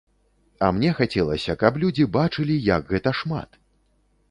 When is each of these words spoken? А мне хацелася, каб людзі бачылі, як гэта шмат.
А 0.67 0.69
мне 0.77 0.89
хацелася, 0.99 1.55
каб 1.65 1.77
людзі 1.85 2.07
бачылі, 2.17 2.59
як 2.71 2.83
гэта 2.95 3.09
шмат. 3.23 3.49